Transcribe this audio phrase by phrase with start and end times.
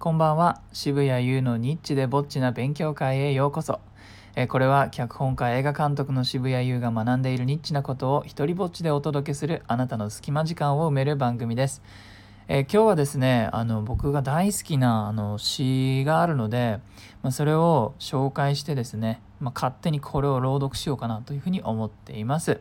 [0.00, 0.62] こんばんは。
[0.72, 3.80] 渋谷優のニッチでぼっちな勉強会へようこそ。
[4.34, 11.82] えこれは脚本家映画監督の渋谷優が学んでいるニッチなことを一人ぼっちでお届けするあなたの隙間時間を埋める番組です。
[12.52, 16.80] え今日はですねあの僕が大好きなあの詩があるので、
[17.22, 22.60] まあ、それを紹介してですね、まあ、勝手にこれを朗読しようかなというふうに思っています。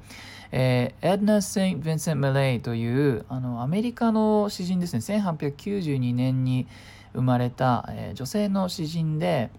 [0.52, 6.68] えー、エドナ・セイン・ヴィンセント・メレイというあのアメリカの詩人ですね1892年に
[7.14, 9.50] 生まれた、えー、女性の詩人で、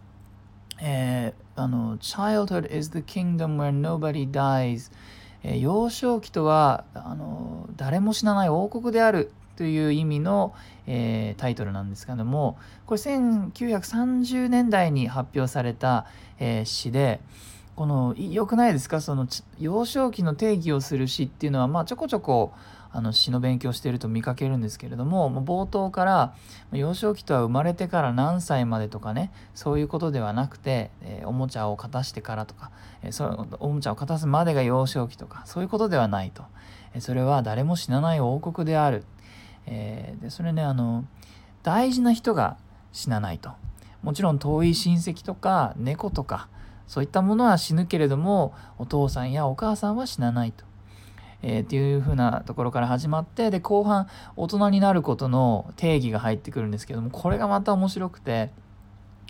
[0.81, 4.93] えー、あの Childhood is the kingdom where nobody dies、
[5.43, 10.55] え、幼少期とはあの誰も死なない王国であるという意味の、
[10.87, 12.57] えー、タイトルなんですけども
[12.87, 16.07] これ1930年代に発表された、
[16.39, 17.21] えー、詩で
[17.77, 19.03] この良くないですか？
[19.03, 19.27] その
[19.59, 22.55] 幼少期の定義をする詩っていうのはまあちょこちょこ
[22.91, 26.35] あの詩の勉強していると見かけるんですけれどももう冒頭から
[26.73, 32.71] 幼少期とは生まれてから何歳までとかねそういうことではなくて、えー、おもちゃを勝たしてからとか、
[33.03, 36.45] えー、そおもちゃを勝たすまでが幼少期とかそういうことではないと、
[36.95, 39.05] えー、それは誰も死なない王国である、
[39.71, 41.07] えー、でそれねあの
[41.63, 42.59] 大事な人が
[42.93, 43.53] 死なないと
[44.03, 46.49] もちろん遠い親戚とか猫とか
[46.87, 50.65] そういったものは死ぬけれどもお父さんやお母さんは死なないと
[51.43, 58.51] えー、っていう風なところから始まってで後半大人になることの定義が入ってくるんですけどもこれがまた面白くて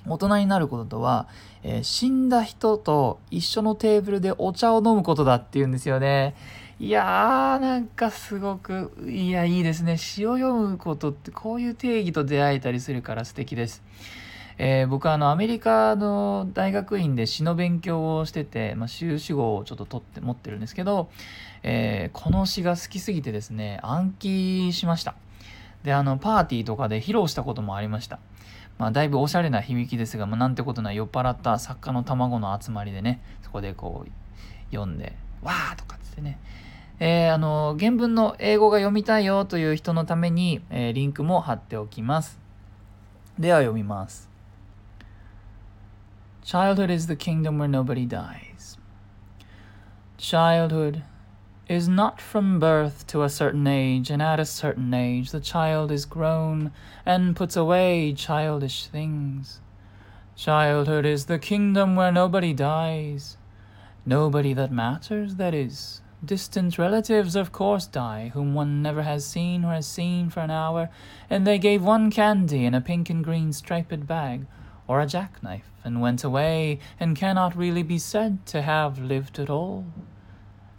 [0.07, 1.29] 大人になることとは、
[1.63, 6.35] えー、死んだ人と一緒のテーブルでお茶を飲むことだっていうんですよね。
[6.81, 9.99] いやーなんかすごくいやいいですね。
[9.99, 13.83] 詩を読むことってこういう定義と出会えたりするから素敵です。
[14.57, 21.11] えー、僕はあのアメリカの大学院で詩の勉強をしてて、まあ、修士号をちょっと取って持ってるんですけど、
[21.63, 25.17] えー、この詩が好きすぎてですね暗記しました。
[25.85, 28.21] であのパーティーとかで披露したこともありました。
[28.79, 34.11] まあ、だいぶおしゃれな響きですが、まあ、なんてことない酔っ払った作家の卵の集まりでねそこでこう
[34.75, 36.39] 読んで「わー!」とかっつってね
[37.03, 42.39] えー、あの原文の英語が読みたいよという人のために、えー、リンクも貼っておきます
[43.39, 44.31] では読みます
[46.45, 48.77] Childhood is the kingdom where nobody dies.
[50.19, 51.05] Childhood
[51.69, 55.93] is not from birth to a certain age, and at a certain age the child
[55.93, 56.73] is grown
[57.07, 59.61] and puts away childish things.
[60.35, 63.37] Childhood is the kingdom where nobody dies.
[64.07, 66.01] Nobody that matters, that is.
[66.25, 70.51] Distant relatives, of course, die, whom one never has seen or has seen for an
[70.51, 70.89] hour,
[71.29, 74.47] and they gave one candy in a pink and green striped bag,
[74.87, 79.51] or a jackknife, and went away, and cannot really be said to have lived at
[79.51, 79.87] all.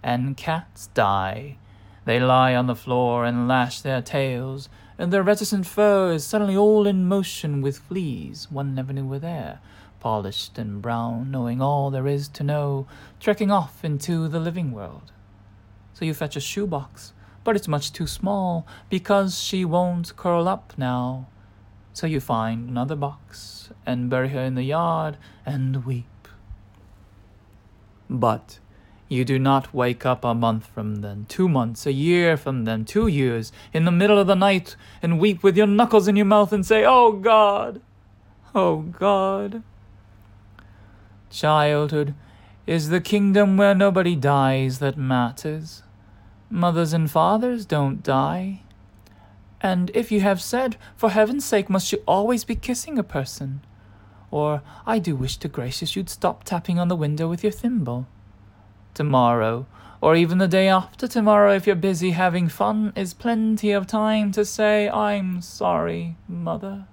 [0.03, 1.57] And cats die.
[2.05, 4.67] They lie on the floor and lash their tails,
[4.97, 9.19] and their reticent fur is suddenly all in motion with fleas one never knew were
[9.19, 9.59] there,
[10.01, 12.87] polished and brown, knowing all there is to know,
[13.21, 15.13] trekking off into the living world.
[15.93, 17.13] So you fetch a shoebox,
[17.45, 21.27] but it's much too small, because she won't curl up now.
[21.93, 26.27] So you find another box and bury her in the yard and weep.
[28.09, 28.59] But
[29.07, 32.85] you do not wake up a month from then, two months, a year from then,
[32.85, 36.25] two years, in the middle of the night, and weep with your knuckles in your
[36.25, 37.81] mouth and say, Oh God!
[38.55, 39.63] Oh God!
[41.31, 42.13] Childhood
[42.67, 45.81] is the kingdom where nobody dies that matters.
[46.49, 48.61] Mothers and fathers don't die.
[49.61, 53.61] And if you have said, For heaven's sake, must you always be kissing a person?
[54.29, 58.07] Or, I do wish to gracious you'd stop tapping on the window with your thimble.
[58.93, 59.67] Tomorrow,
[60.01, 64.31] or even the day after tomorrow, if you're busy having fun, is plenty of time
[64.33, 66.87] to say, I'm sorry, mother.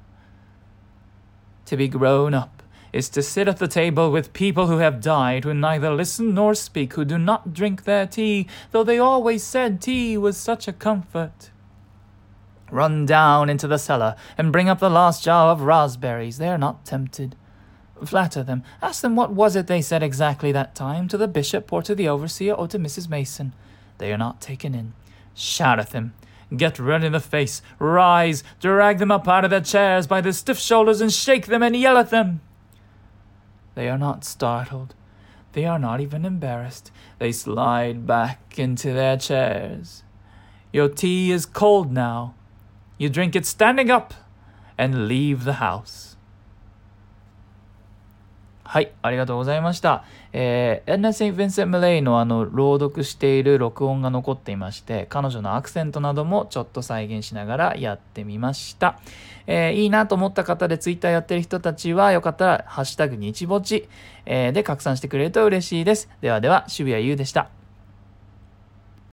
[1.67, 2.58] To be grown up
[2.93, 6.55] is to sit at the table with people who have died, who neither listen nor
[6.55, 10.73] speak, who do not drink their tea, though they always said tea was such a
[10.73, 11.51] comfort.
[12.71, 16.39] Run down into the cellar and bring up the last jar of raspberries.
[16.39, 17.35] They are not tempted.
[18.05, 18.63] Flatter them.
[18.83, 21.95] Ask them what was it they said exactly that time to the bishop or to
[21.95, 23.09] the overseer or to Mrs.
[23.09, 23.55] Mason.
[23.99, 24.93] They are not taken in.
[25.35, 26.15] Shout at them.
[26.57, 27.61] Get red in the face.
[27.79, 28.45] Rise.
[28.61, 31.75] Drag them up out of their chairs by the stiff shoulders and shake them and
[31.77, 32.41] yell at them.
[33.79, 34.97] They are not startled.
[35.53, 36.91] They are not even embarrassed.
[37.21, 40.03] They slide back into their chairs.
[40.73, 42.35] Your tea is cold now.
[42.97, 44.15] You drink it standing up
[44.77, 46.17] and leave the house.
[48.71, 50.05] はい、ありがとうございました。
[50.35, 59.01] えー、エンナ・セイン・ヴィンセン・ムレイのあの朗読している録音が残っていまして、彼女のアクセントなどもちょっと再現しながらやってみました。
[59.47, 63.89] えー、いいなと思った方でツイッターやってる人たちはよかったら、ハッシュタグ日没、
[64.27, 66.11] えー、で拡散してくれると嬉しいです。
[66.21, 67.58] ではでは、渋谷優でした。